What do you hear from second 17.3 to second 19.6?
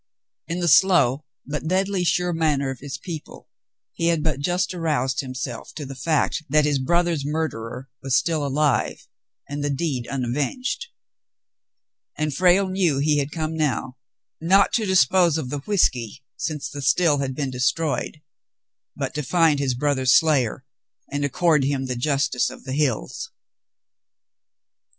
been destroyed, but to find